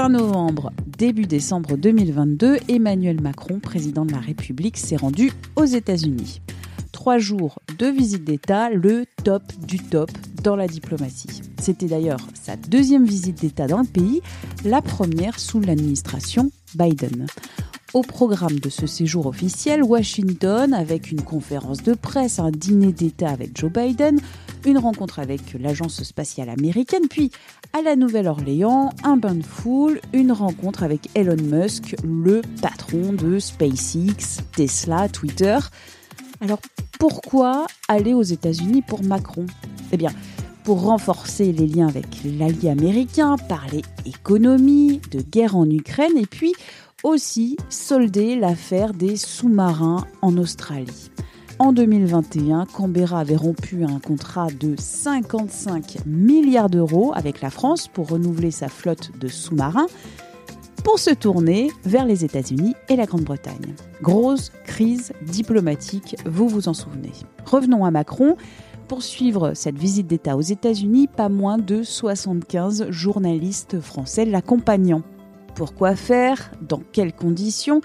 [0.00, 6.40] Fin novembre, début décembre 2022, Emmanuel Macron, président de la République, s'est rendu aux États-Unis.
[6.90, 10.10] Trois jours de visite d'État, le top du top
[10.42, 11.42] dans la diplomatie.
[11.60, 14.22] C'était d'ailleurs sa deuxième visite d'État dans le pays,
[14.64, 17.26] la première sous l'administration Biden.
[17.92, 23.30] Au programme de ce séjour officiel, Washington, avec une conférence de presse, un dîner d'État
[23.30, 24.20] avec Joe Biden,
[24.64, 27.32] une rencontre avec l'agence spatiale américaine, puis
[27.72, 33.40] à la Nouvelle-Orléans, un bain de foule, une rencontre avec Elon Musk, le patron de
[33.40, 35.58] SpaceX, Tesla, Twitter.
[36.40, 36.60] Alors
[37.00, 39.46] pourquoi aller aux États-Unis pour Macron?
[39.90, 40.12] Eh bien,
[40.62, 46.52] pour renforcer les liens avec l'allié américain, parler économie, de guerre en Ukraine et puis
[47.02, 51.10] aussi solder l'affaire des sous-marins en Australie.
[51.58, 58.08] En 2021, Canberra avait rompu un contrat de 55 milliards d'euros avec la France pour
[58.08, 59.86] renouveler sa flotte de sous-marins
[60.84, 63.74] pour se tourner vers les États-Unis et la Grande-Bretagne.
[64.00, 67.12] Grosse crise diplomatique, vous vous en souvenez.
[67.44, 68.36] Revenons à Macron.
[68.88, 75.02] Pour suivre cette visite d'État aux États-Unis, pas moins de 75 journalistes français l'accompagnant.
[75.54, 77.80] Pourquoi faire Dans quelles conditions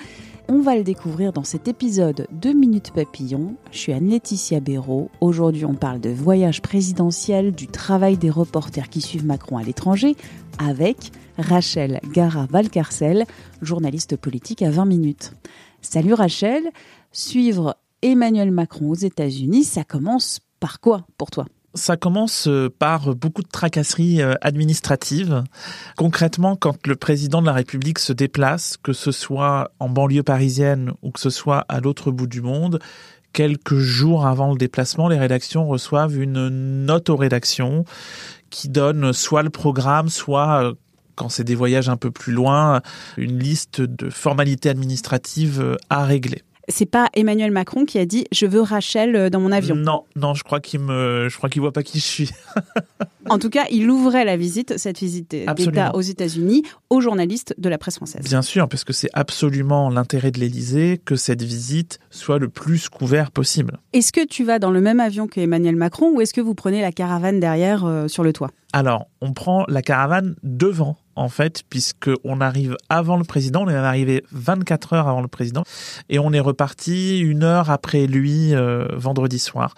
[0.47, 3.55] on va le découvrir dans cet épisode de Minute Papillon.
[3.71, 5.09] Je suis Anne-Laetitia Béraud.
[5.19, 10.15] Aujourd'hui, on parle de voyage présidentiel, du travail des reporters qui suivent Macron à l'étranger,
[10.59, 13.25] avec Rachel Gara-Valcarcel,
[13.63, 15.33] journaliste politique à 20 minutes.
[15.81, 16.63] Salut Rachel,
[17.11, 21.47] suivre Emmanuel Macron aux États-Unis, ça commence par quoi pour toi?
[21.75, 25.43] Ça commence euh, par beaucoup de tracasseries euh, administratives.
[25.97, 30.93] Concrètement, quand le président de la République se déplace, que ce soit en banlieue parisienne
[31.03, 32.79] ou que ce soit à l'autre bout du monde,
[33.33, 37.83] quelques jours avant le déplacement, les rédactions reçoivent une note aux rédactions
[38.49, 40.73] qui donne soit le programme, soit euh,
[41.15, 42.81] quand c'est des voyages un peu plus loin,
[43.17, 48.45] une liste de formalités administratives à régler c'est pas Emmanuel Macron qui a dit je
[48.45, 49.75] veux Rachel euh, dans mon avion.
[49.75, 52.31] Non, non, je crois qu'il me, je crois qu'il voit pas qui je suis.
[53.29, 57.69] en tout cas, il ouvrait la visite, cette visite d'État aux États-Unis, aux journalistes de
[57.69, 58.23] la presse française.
[58.23, 62.89] Bien sûr, parce que c'est absolument l'intérêt de l'Élysée que cette visite soit le plus
[62.89, 63.79] couvert possible.
[63.93, 66.55] Est-ce que tu vas dans le même avion que Emmanuel Macron ou est-ce que vous
[66.55, 68.51] prenez la caravane derrière euh, sur le toit?
[68.75, 73.69] Alors, on prend la caravane devant en fait, puisque on arrive avant le président, on
[73.69, 75.63] est arrivé 24 heures avant le président,
[76.09, 79.75] et on est reparti une heure après lui euh, vendredi soir.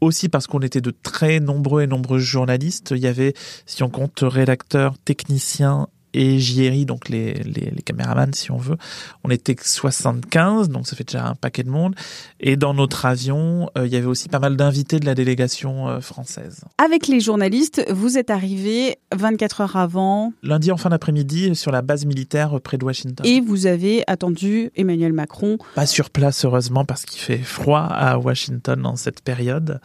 [0.00, 2.92] Aussi parce qu'on était de très nombreux et nombreux journalistes.
[2.94, 3.34] Il y avait,
[3.66, 8.78] si on compte rédacteurs, techniciens et JRI, donc les, les, les, caméramans si on veut.
[9.22, 11.94] On était 75, donc ça fait déjà un paquet de monde.
[12.40, 15.88] Et dans notre avion, euh, il y avait aussi pas mal d'invités de la délégation
[15.88, 16.62] euh, française.
[16.82, 21.82] Avec les journalistes, vous êtes arrivé 24 heures avant Lundi en fin d'après-midi sur la
[21.82, 23.26] base militaire près de Washington.
[23.26, 28.16] Et vous avez attendu Emmanuel Macron Pas sur place heureusement parce qu'il fait froid à
[28.16, 29.80] Washington dans cette période.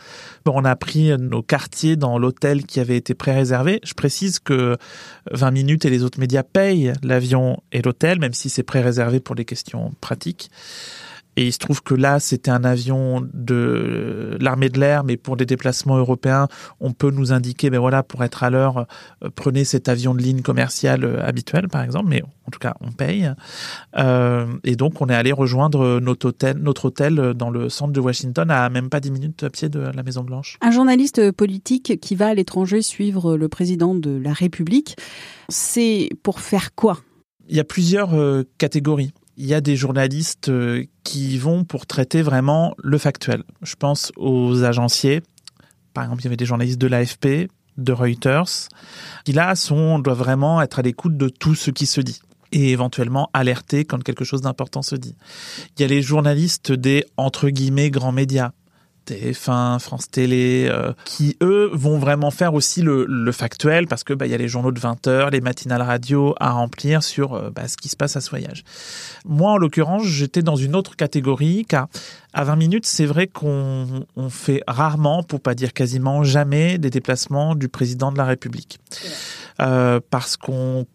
[0.45, 3.81] Bon, on a pris nos quartiers dans l'hôtel qui avait été pré-réservé.
[3.83, 4.77] Je précise que
[5.31, 9.35] 20 minutes et les autres médias payent l'avion et l'hôtel, même si c'est pré-réservé pour
[9.35, 10.49] des questions pratiques.
[11.37, 15.37] Et il se trouve que là, c'était un avion de l'armée de l'air, mais pour
[15.37, 16.47] des déplacements européens,
[16.81, 18.85] on peut nous indiquer, ben voilà, pour être à l'heure,
[19.23, 22.73] euh, prenez cet avion de ligne commerciale euh, habituel, par exemple, mais en tout cas,
[22.81, 23.31] on paye.
[23.97, 27.99] Euh, et donc, on est allé rejoindre notre hôtel, notre hôtel dans le centre de
[28.01, 30.57] Washington, à même pas 10 minutes à pied de la Maison Blanche.
[30.61, 34.97] Un journaliste politique qui va à l'étranger suivre le président de la République,
[35.47, 36.99] c'est pour faire quoi?
[37.47, 38.11] Il y a plusieurs
[38.57, 39.11] catégories
[39.41, 43.43] il y a des journalistes euh, qui vont pour traiter vraiment le factuel.
[43.63, 45.23] Je pense aux agenciers.
[45.95, 48.69] Par exemple, il y avait des journalistes de l'AFP, de Reuters,
[49.25, 52.21] qui là sont, doivent vraiment être à l'écoute de tout ce qui se dit
[52.51, 55.15] et éventuellement alerter quand quelque chose d'important se dit.
[55.75, 58.51] Il y a les journalistes des entre guillemets grands médias,
[59.07, 64.13] TF1, France Télé, euh, qui eux vont vraiment faire aussi le, le factuel parce que
[64.13, 67.33] bah il y a les journaux de 20 heures, les matinales radio à remplir sur
[67.33, 68.63] euh, bah, ce qui se passe à ce voyage.
[69.25, 71.87] Moi en l'occurrence, j'étais dans une autre catégorie car
[72.33, 76.89] à 20 minutes, c'est vrai qu'on on fait rarement, pour pas dire quasiment jamais, des
[76.89, 78.79] déplacements du président de la République.
[79.61, 80.85] Euh, parce qu'on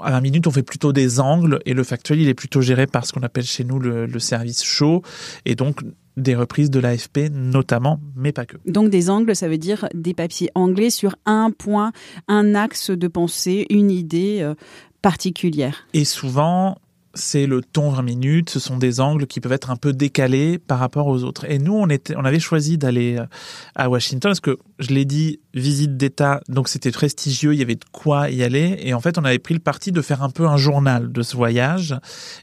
[0.00, 2.88] à 20 minutes, on fait plutôt des angles et le factuel, il est plutôt géré
[2.88, 5.02] par ce qu'on appelle chez nous le, le service chaud
[5.44, 5.82] et donc
[6.16, 8.56] des reprises de l'AFP notamment, mais pas que.
[8.66, 11.92] Donc des angles, ça veut dire des papiers anglais sur un point,
[12.28, 14.54] un axe de pensée, une idée euh,
[15.00, 15.86] particulière.
[15.94, 16.76] Et souvent,
[17.14, 20.58] c'est le ton 20 minutes, ce sont des angles qui peuvent être un peu décalés
[20.58, 21.50] par rapport aux autres.
[21.50, 23.26] Et nous, on était, on avait choisi d'aller euh,
[23.74, 27.76] à Washington parce que je l'ai dit, visite d'État, donc c'était prestigieux, il y avait
[27.76, 28.78] de quoi y aller.
[28.80, 31.22] Et en fait, on avait pris le parti de faire un peu un journal de
[31.22, 31.94] ce voyage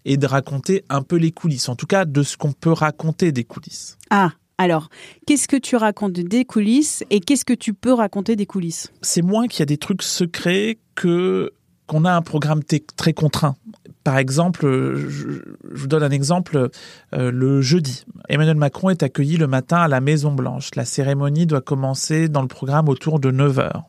[0.05, 3.31] et de raconter un peu les coulisses, en tout cas de ce qu'on peut raconter
[3.31, 3.97] des coulisses.
[4.09, 4.89] Ah, alors,
[5.25, 8.91] qu'est-ce que tu racontes des coulisses et qu'est-ce que tu peux raconter des coulisses?
[9.01, 11.53] C'est moins qu'il y a des trucs secrets que
[11.87, 12.61] qu'on a un programme
[12.95, 13.55] très contraint.
[14.03, 15.39] Par exemple, je,
[15.71, 16.69] vous donne un exemple,
[17.13, 20.69] euh, le jeudi, Emmanuel Macron est accueilli le matin à la Maison Blanche.
[20.75, 23.83] La cérémonie doit commencer dans le programme autour de 9 heures.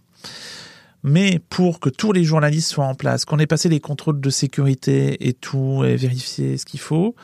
[1.02, 4.30] Mais pour que tous les journalistes soient en place, qu'on ait passé les contrôles de
[4.30, 7.14] sécurité et tout, et vérifier ce qu'il faut,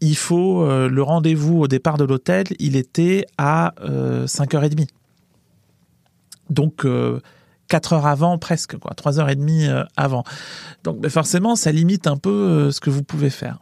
[0.00, 4.86] il faut euh, le rendez-vous au départ de l'hôtel, il était à 5h30.
[6.84, 7.20] Euh,
[7.70, 10.24] Donc quatre heures avant presque, quoi, trois heures et demie euh, avant.
[10.84, 13.58] Donc ben, forcément, ça limite un peu euh, ce que vous pouvez faire.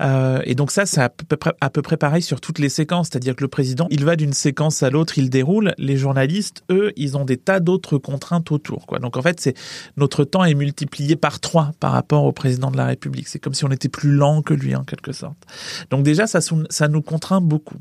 [0.00, 3.42] Euh, et donc ça, c'est à peu, près, pareil sur toutes les séquences, c'est-à-dire que
[3.42, 5.74] le président, il va d'une séquence à l'autre, il déroule.
[5.76, 8.86] Les journalistes, eux, ils ont des tas d'autres contraintes autour.
[8.86, 9.00] Quoi.
[9.00, 9.54] Donc en fait, c'est
[9.96, 13.26] notre temps est multiplié par trois par rapport au président de la République.
[13.26, 15.38] C'est comme si on était plus lent que lui en quelque sorte.
[15.90, 17.78] Donc déjà, ça nous contraint beaucoup.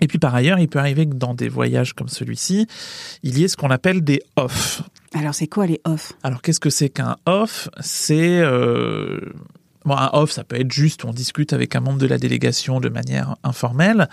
[0.00, 2.66] Et puis par ailleurs, il peut arriver que dans des voyages comme celui-ci,
[3.22, 4.82] il y ait ce qu'on appelle des off.
[5.14, 6.12] Alors c'est quoi les off?
[6.22, 7.68] Alors qu'est-ce que c'est qu'un off?
[7.80, 9.20] C'est euh...
[9.84, 12.80] bon, un off, ça peut être juste on discute avec un membre de la délégation
[12.80, 14.08] de manière informelle,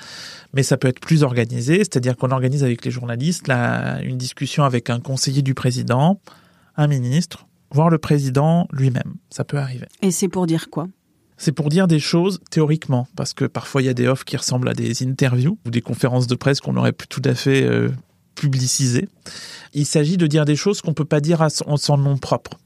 [0.54, 4.90] mais ça peut être plus organisé, c'est-à-dire qu'on organise avec les journalistes une discussion avec
[4.92, 6.22] un conseiller du président,
[6.78, 9.16] un ministre, voire le président lui-même.
[9.30, 9.88] Ça peut arriver.
[10.02, 10.88] Et c'est pour dire quoi?
[11.42, 14.38] C'est pour dire des choses théoriquement, parce que parfois il y a des offres qui
[14.38, 17.64] ressemblent à des interviews ou des conférences de presse qu'on aurait pu tout à fait
[17.64, 17.90] euh,
[18.36, 19.10] publiciser.
[19.74, 22.60] Il s'agit de dire des choses qu'on peut pas dire en son nom propre.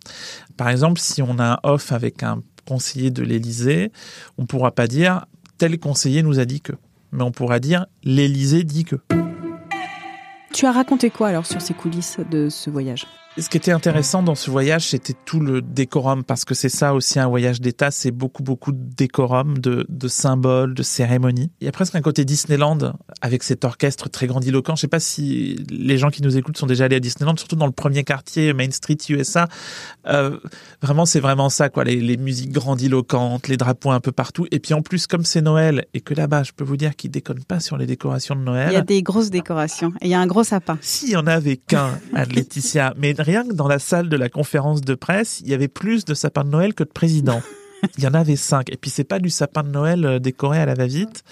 [0.57, 3.93] Par exemple, si on a un off avec un conseiller de l'Élysée,
[4.37, 5.25] on pourra pas dire
[5.57, 6.73] tel conseiller nous a dit que,
[7.13, 8.97] mais on pourra dire l'Élysée dit que.
[10.53, 13.05] Tu as raconté quoi alors sur ces coulisses de ce voyage?
[13.37, 16.93] Ce qui était intéressant dans ce voyage, c'était tout le décorum, parce que c'est ça
[16.93, 21.51] aussi un voyage d'État, c'est beaucoup, beaucoup de décorum, de, de symboles, de cérémonies.
[21.59, 24.75] Il y a presque un côté Disneyland avec cet orchestre très grandiloquent.
[24.75, 27.57] Je sais pas si les gens qui nous écoutent sont déjà allés à Disneyland, surtout
[27.57, 29.47] dans le premier quartier, Main Street USA.
[30.07, 30.37] Euh,
[30.81, 31.83] vraiment, c'est vraiment ça, quoi.
[31.83, 34.47] Les, les, musiques grandiloquentes, les drapeaux un peu partout.
[34.51, 37.11] Et puis en plus, comme c'est Noël, et que là-bas, je peux vous dire qu'ils
[37.11, 38.69] déconnent pas sur les décorations de Noël.
[38.71, 39.91] Il y a des grosses décorations.
[40.01, 40.77] Et il y a un gros sapin.
[40.81, 44.29] S'il y en avait qu'un à Laetitia, mais rien que dans la salle de la
[44.29, 47.41] conférence de presse, il y avait plus de sapins de Noël que de présidents.
[47.97, 48.71] Il y en avait cinq.
[48.71, 51.23] Et puis c'est pas du sapin de Noël euh, décoré à la va-vite,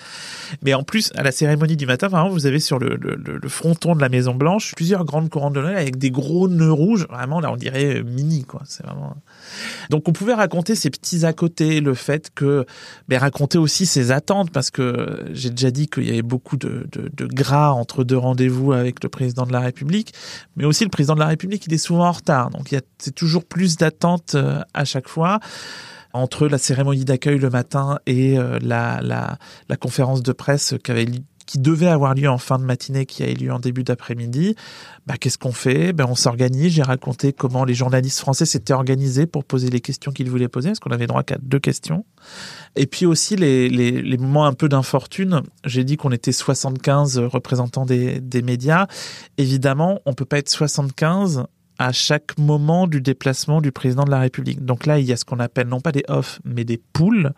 [0.61, 2.97] mais en plus à la cérémonie du matin, vraiment, vous avez sur le,
[3.47, 7.07] fronton de la Maison Blanche plusieurs grandes couronnes de Noël avec des gros nœuds rouges.
[7.09, 8.61] Vraiment là, on dirait euh, mini quoi.
[8.65, 9.15] C'est vraiment.
[9.89, 12.65] Donc on pouvait raconter ces petits à côté, le fait que,
[13.07, 16.87] mais raconter aussi ses attentes parce que j'ai déjà dit qu'il y avait beaucoup de,
[17.33, 20.13] gras entre deux rendez-vous avec le président de la République,
[20.55, 22.49] mais aussi le président de la République il est souvent en retard.
[22.49, 25.39] Donc il y a c'est toujours plus d'attentes euh, à chaque fois
[26.13, 31.07] entre la cérémonie d'accueil le matin et euh, la, la, conférence de presse qui, avait,
[31.45, 34.55] qui devait avoir lieu en fin de matinée, qui a eu lieu en début d'après-midi,
[35.07, 35.91] bah, qu'est-ce qu'on fait?
[35.91, 36.73] Ben, On s'organise.
[36.73, 40.69] J'ai raconté comment les journalistes français s'étaient organisés pour poser les questions qu'ils voulaient poser,
[40.69, 42.05] parce qu'on avait droit qu'à deux questions.
[42.75, 45.41] Et puis aussi les, les, les moments un peu d'infortune.
[45.65, 48.87] J'ai dit qu'on était 75 représentants des, des médias.
[49.37, 51.45] Évidemment, on peut pas être 75
[51.77, 54.63] à chaque moment du déplacement du président de la République.
[54.63, 57.33] Donc là, il y a ce qu'on appelle non pas des off, mais des poules,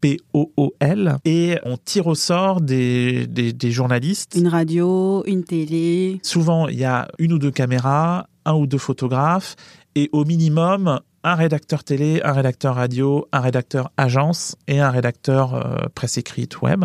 [0.00, 4.34] P-O-O-L, et on tire au sort des, des, des, journalistes.
[4.36, 6.20] Une radio, une télé.
[6.22, 9.56] Souvent, il y a une ou deux caméras, un ou deux photographes,
[9.94, 15.54] et au minimum, un rédacteur télé, un rédacteur radio, un rédacteur agence et un rédacteur
[15.54, 16.84] euh, presse écrite web.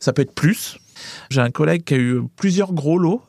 [0.00, 0.78] Ça peut être plus.
[1.30, 3.22] J'ai un collègue qui a eu plusieurs gros lots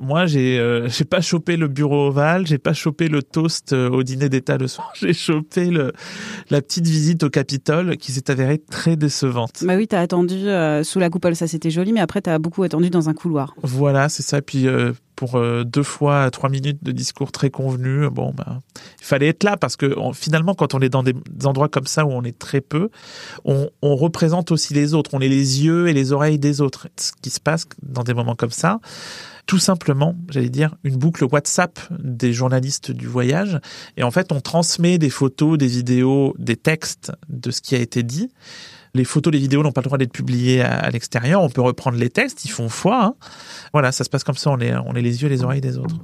[0.00, 3.90] moi, j'ai euh, j'ai pas chopé le bureau ovale, j'ai pas chopé le toast euh,
[3.90, 4.92] au dîner d'État le soir.
[5.00, 5.92] J'ai chopé le
[6.50, 9.64] la petite visite au Capitole qui s'est avérée très décevante.
[9.64, 12.62] Bah oui, t'as attendu euh, sous la coupole, ça c'était joli, mais après t'as beaucoup
[12.62, 13.54] attendu dans un couloir.
[13.62, 14.42] Voilà, c'est ça.
[14.42, 14.66] Puis
[15.16, 18.62] pour deux fois trois minutes de discours très convenus, bon bah
[19.00, 21.14] il fallait être là parce que finalement quand on est dans des
[21.44, 22.90] endroits comme ça où on est très peu,
[23.44, 26.88] on représente aussi les autres, on est les yeux et les oreilles des autres.
[26.96, 28.80] Ce qui se passe dans des moments comme ça
[29.46, 33.58] tout simplement, j'allais dire, une boucle WhatsApp des journalistes du voyage.
[33.96, 37.78] Et en fait, on transmet des photos, des vidéos, des textes de ce qui a
[37.78, 38.30] été dit.
[38.94, 41.42] Les photos, les vidéos n'ont pas le droit d'être publiées à, l'extérieur.
[41.42, 43.04] On peut reprendre les textes, ils font foi.
[43.04, 43.14] Hein.
[43.72, 45.62] Voilà, ça se passe comme ça, on est, on est les yeux et les oreilles
[45.62, 45.96] des autres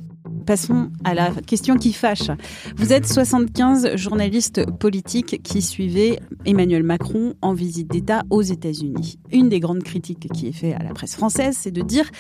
[0.49, 2.31] passons à la question qui fâche.
[2.79, 9.19] Vous êtes 75 journalistes politiques qui suivaient Emmanuel Macron en visite d'État aux États-Unis.
[9.31, 12.11] Une des grandes critiques qui est faite à la presse française, c'est de dire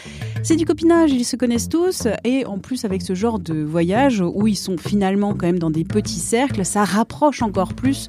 [0.42, 4.20] c'est du copinage, ils se connaissent tous, et en plus avec ce genre de voyage
[4.20, 8.08] où ils sont finalement quand même dans des petits cercles, ça rapproche encore plus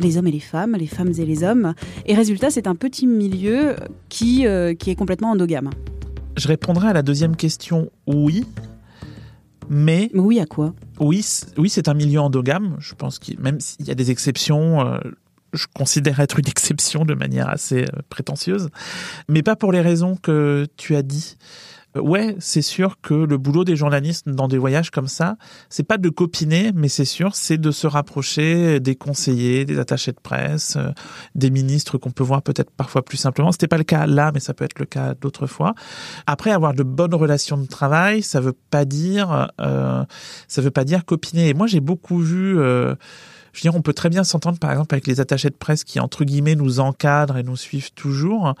[0.00, 1.74] les hommes et les femmes, les femmes et les hommes.
[2.06, 3.76] Et résultat, c'est un petit milieu
[4.08, 5.70] qui, euh, qui est complètement endogame.
[6.36, 8.44] Je répondrai à la deuxième question, oui,
[9.68, 10.74] mais oui, à quoi?
[10.98, 11.24] Oui,
[11.56, 12.76] oui, c'est un milieu endogame.
[12.80, 14.98] Je pense qu'il même s'il y a des exceptions, euh,
[15.52, 18.70] je considère être une exception de manière assez euh, prétentieuse,
[19.28, 21.36] mais pas pour les raisons que tu as dit.
[21.96, 25.36] Ouais, c'est sûr que le boulot des journalistes dans des voyages comme ça,
[25.68, 30.12] c'est pas de copiner, mais c'est sûr, c'est de se rapprocher des conseillers, des attachés
[30.12, 30.90] de presse, euh,
[31.34, 33.50] des ministres qu'on peut voir peut-être parfois plus simplement.
[33.50, 35.74] C'était pas le cas là, mais ça peut être le cas d'autres fois.
[36.28, 40.04] Après, avoir de bonnes relations de travail, ça veut pas dire, euh,
[40.46, 41.48] ça veut pas dire copiner.
[41.48, 42.56] Et moi, j'ai beaucoup vu.
[42.56, 42.94] Euh,
[43.52, 45.84] je veux dire, on peut très bien s'entendre, par exemple, avec les attachés de presse
[45.84, 48.54] qui, entre guillemets, nous encadrent et nous suivent toujours.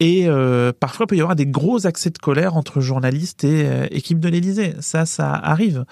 [0.00, 3.66] Et euh, parfois, il peut y avoir des gros accès de colère entre journalistes et
[3.66, 4.74] euh, équipe de l'Élysée.
[4.80, 5.84] Ça, ça arrive.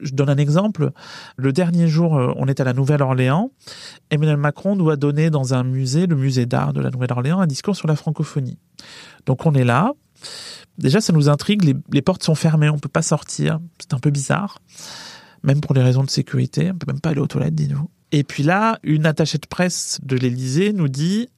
[0.00, 0.90] Je donne un exemple.
[1.36, 3.52] Le dernier jour, euh, on est à la Nouvelle-Orléans.
[4.10, 7.76] Emmanuel Macron doit donner dans un musée, le musée d'art de la Nouvelle-Orléans, un discours
[7.76, 8.58] sur la francophonie.
[9.26, 9.92] Donc on est là.
[10.78, 11.62] Déjà, ça nous intrigue.
[11.62, 12.68] Les, les portes sont fermées.
[12.68, 13.60] On peut pas sortir.
[13.78, 14.58] C'est un peu bizarre.
[15.42, 16.70] Même pour des raisons de sécurité.
[16.70, 17.88] On peut même pas aller aux toilettes, dis-nous.
[18.12, 21.28] Et puis là, une attachée de presse de l'Élysée nous dit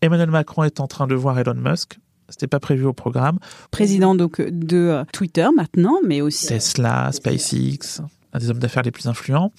[0.00, 1.98] Emmanuel Macron est en train de voir Elon Musk.
[2.28, 3.38] C'était pas prévu au programme.
[3.70, 8.00] Président donc de euh, Twitter maintenant, mais aussi Tesla, SpaceX,
[8.32, 9.52] un des hommes d'affaires les plus influents.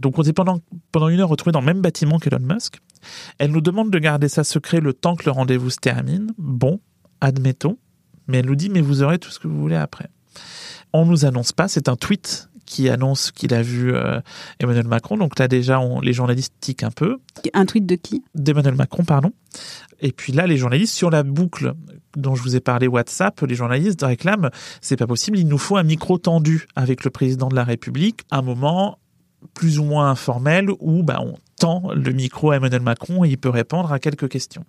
[0.00, 0.60] Donc on s'est pendant
[0.90, 2.80] pendant une heure retrouvés dans le même bâtiment qu'Elon Musk.
[3.38, 6.32] Elle nous demande de garder ça secret le temps que le rendez-vous se termine.
[6.38, 6.80] Bon,
[7.20, 7.76] admettons.
[8.26, 10.08] Mais elle nous dit mais vous aurez tout ce que vous voulez après.
[10.94, 14.20] On nous annonce pas, c'est un tweet qui annonce qu'il a vu euh,
[14.60, 15.16] Emmanuel Macron.
[15.16, 17.18] Donc là déjà, les journalistes tiquent un peu.
[17.52, 18.24] Un tweet de qui?
[18.34, 19.32] D'Emmanuel Macron, pardon.
[20.00, 21.74] Et puis là, les journalistes sur la boucle
[22.16, 25.76] dont je vous ai parlé WhatsApp, les journalistes réclament c'est pas possible, il nous faut
[25.76, 28.98] un micro tendu avec le président de la République, un moment
[29.52, 33.38] plus ou moins informel où bah, on tend le micro à Emmanuel Macron et il
[33.38, 34.64] peut répondre à quelques questions.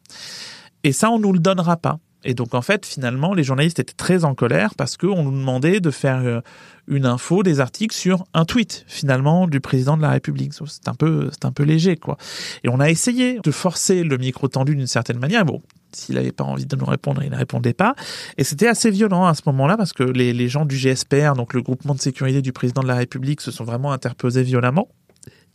[0.83, 1.99] Et ça, on nous le donnera pas.
[2.25, 5.79] Et donc en fait, finalement, les journalistes étaient très en colère parce qu'on nous demandait
[5.79, 6.41] de faire euh,
[6.87, 10.53] une info, des articles sur un tweet finalement du président de la République.
[10.53, 12.17] C'est un peu, c'est un peu léger quoi.
[12.63, 15.45] Et on a essayé de forcer le micro tendu d'une certaine manière.
[15.45, 15.61] Bon,
[15.93, 17.95] s'il n'avait pas envie de nous répondre, il ne répondait pas.
[18.37, 21.53] Et c'était assez violent à ce moment-là parce que les, les gens du GSPR, donc
[21.53, 24.89] le groupement de sécurité du président de la République, se sont vraiment interposés violemment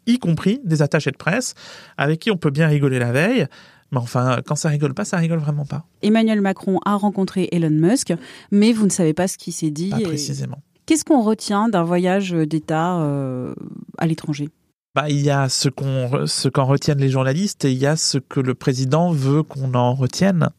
[0.07, 1.55] y compris des attachés de presse
[1.97, 3.47] avec qui on peut bien rigoler la veille,
[3.93, 5.85] mais enfin, quand ça rigole pas, ça rigole vraiment pas.
[6.03, 8.13] Emmanuel Macron a rencontré Elon Musk,
[8.51, 9.91] mais vous ne savez pas ce qui s'est dit.
[9.91, 10.63] Pas précisément.
[10.87, 13.55] Qu'est-ce qu'on retient d'un voyage d'État euh,
[13.99, 14.49] à l'étranger?
[15.09, 18.19] Il y a ce qu'on ce qu'en retiennent les journalistes et il y a ce
[18.19, 20.51] que le président veut qu'on en retienne.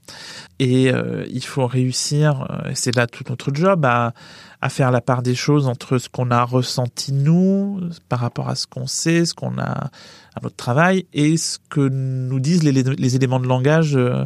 [0.60, 4.14] Et euh, il faut réussir, euh, c'est là tout notre job, à,
[4.62, 8.56] à faire la part des choses entre ce qu'on a ressenti nous par rapport à
[8.56, 9.90] ce qu'on sait, ce qu'on a
[10.36, 14.26] à notre travail et ce que nous disent les, les éléments de langage euh,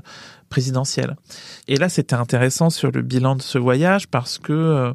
[0.50, 1.16] présidentiels.
[1.68, 4.94] Et là, c'était intéressant sur le bilan de ce voyage parce que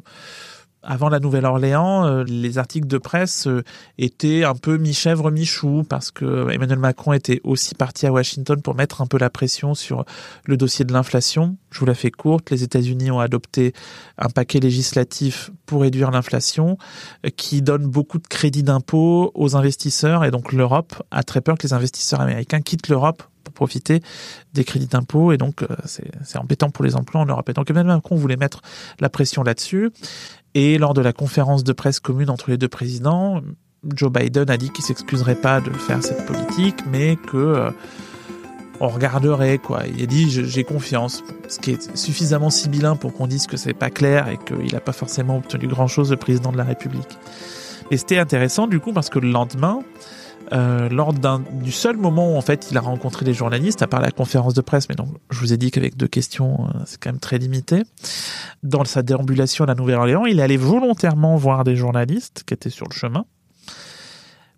[0.83, 3.63] avant la Nouvelle-Orléans, euh, les articles de presse euh,
[3.97, 8.75] étaient un peu mi-chèvre, mi-chou, parce que Emmanuel Macron était aussi parti à Washington pour
[8.75, 10.05] mettre un peu la pression sur
[10.45, 11.57] le dossier de l'inflation.
[11.69, 13.73] Je vous la fais courte, les États-Unis ont adopté
[14.17, 16.77] un paquet législatif pour réduire l'inflation,
[17.25, 21.57] euh, qui donne beaucoup de crédits d'impôt aux investisseurs, et donc l'Europe a très peur
[21.57, 24.01] que les investisseurs américains quittent l'Europe pour profiter
[24.53, 27.49] des crédits d'impôt et donc c'est embêtant pour les emplois en Europe.
[27.49, 28.61] Et donc Emmanuel Macron voulait mettre
[28.99, 29.91] la pression là-dessus
[30.53, 33.41] et lors de la conférence de presse commune entre les deux présidents,
[33.95, 37.71] Joe Biden a dit qu'il s'excuserait pas de faire cette politique, mais que euh,
[38.79, 39.83] on regarderait quoi.
[39.87, 43.73] Il a dit j'ai confiance, ce qui est suffisamment sibyllin pour qu'on dise que c'est
[43.73, 47.17] pas clair et qu'il n'a pas forcément obtenu grand chose le président de la République.
[47.91, 49.79] Et c'était intéressant du coup parce que le lendemain,
[50.53, 54.01] euh, lors du seul moment où en fait il a rencontré les journalistes, à part
[54.01, 56.99] la conférence de presse, mais donc je vous ai dit qu'avec deux questions, euh, c'est
[57.01, 57.83] quand même très limité.
[58.63, 62.87] Dans sa déambulation à la Nouvelle-Orléans, il allé volontairement voir des journalistes qui étaient sur
[62.89, 63.25] le chemin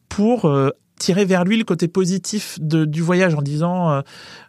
[0.10, 0.70] pour euh,
[1.04, 4.02] tirer vers lui le côté positif de, du voyage en disant euh,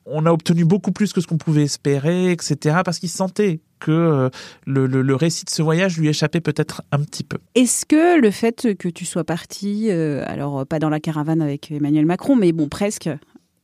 [0.07, 2.77] on a obtenu beaucoup plus que ce qu'on pouvait espérer, etc.
[2.85, 4.29] Parce qu'il sentait que euh,
[4.65, 7.39] le, le, récit de ce voyage lui échappait peut-être un petit peu.
[7.57, 11.73] Est-ce que le fait que tu sois parti, euh, alors pas dans la caravane avec
[11.73, 13.11] Emmanuel Macron, mais bon presque,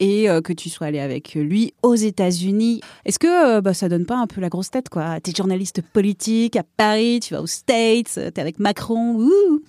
[0.01, 2.81] et que tu sois allé avec lui aux États-Unis.
[3.05, 5.21] Est-ce que bah, ça donne pas un peu la grosse tête quoi?
[5.21, 9.17] T'es journaliste politique à Paris, tu vas aux States, t'es avec Macron.
[9.17, 9.63] Ouh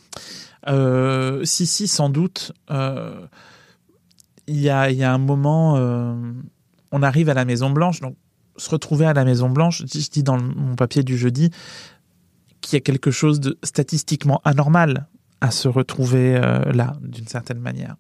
[0.68, 2.52] euh, si, si, sans doute.
[2.70, 3.26] Euh,
[4.48, 6.14] il y, a, un moment, euh,
[6.92, 8.16] on arrive à la Maison Blanche, donc
[8.58, 11.52] se retrouver à la Maison Blanche, je dis dans mon papier du jeudi
[12.60, 15.08] qu'il y a quelque chose de statistiquement anormal
[15.40, 16.34] à se retrouver
[16.74, 17.96] là, d'une certaine manière.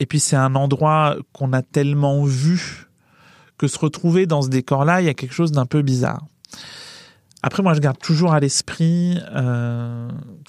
[0.00, 2.88] Et puis c'est un endroit qu'on a tellement vu
[3.58, 6.26] que se retrouver dans ce décor-là, il y a quelque chose d'un peu bizarre.
[7.42, 9.18] Après, moi, je garde toujours à l'esprit,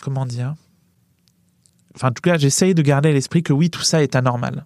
[0.02, 0.56] comment dire,
[1.98, 4.66] enfin en tout cas, j'essaye de garder à l'esprit que oui, tout ça est anormal.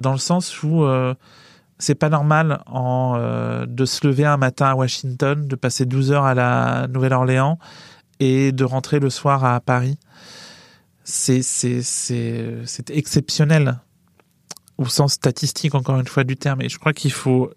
[0.00, 1.14] Dans le sens où euh,
[1.78, 6.24] c'est pas normal euh, de se lever un matin à Washington, de passer 12 heures
[6.24, 7.58] à la Nouvelle-Orléans
[8.20, 9.98] et de rentrer le soir à Paris.
[11.10, 13.80] C'est, exceptionnel
[14.76, 16.60] au sens statistique, encore une fois, du terme.
[16.60, 17.50] Et je crois qu'il faut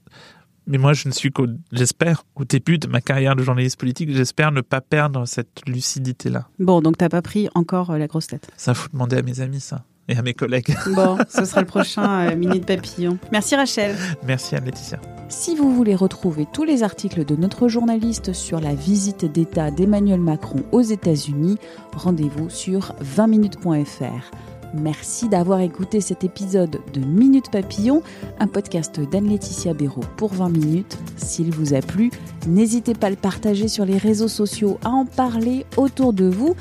[0.68, 4.12] mais moi, je ne suis qu'au, j'espère, au début de ma carrière de journaliste politique,
[4.14, 6.48] j'espère ne pas perdre cette lucidité-là.
[6.60, 8.50] Bon, donc t'as pas pris encore euh, la grosse tête.
[8.58, 9.84] Ça, faut demander à mes amis, ça.
[10.12, 10.76] Et à mes collègues.
[10.94, 13.18] Bon, ce sera le prochain euh, Minute Papillon.
[13.32, 13.96] Merci Rachel.
[14.28, 15.00] Merci Anne-Laetitia.
[15.30, 20.20] Si vous voulez retrouver tous les articles de notre journaliste sur la visite d'État d'Emmanuel
[20.20, 21.58] Macron aux États-Unis,
[21.96, 24.32] rendez-vous sur 20minutes.fr.
[24.74, 28.04] Merci d'avoir écouté cet épisode de Minute Papillon,
[28.40, 30.98] un podcast d'Anne-Laetitia Béraud pour 20 minutes.
[31.16, 32.12] S'il vous a plu,
[32.48, 36.56] n'hésitez pas à le partager sur les réseaux sociaux, à en parler autour de vous,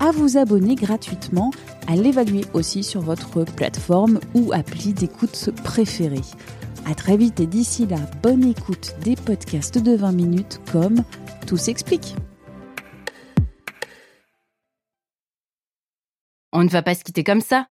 [0.00, 1.50] à vous abonner gratuitement,
[1.86, 6.20] à l'évaluer aussi sur votre plateforme ou appli d'écoute préférée.
[6.86, 11.02] À très vite et d'ici là, bonne écoute des podcasts de 20 minutes comme
[11.46, 12.14] Tout s'explique.
[16.52, 17.66] On ne va pas se quitter comme ça.